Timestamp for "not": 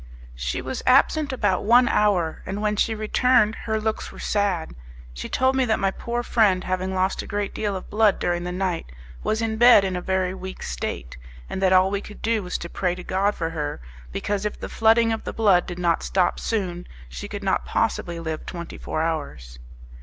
15.77-16.01, 17.43-17.63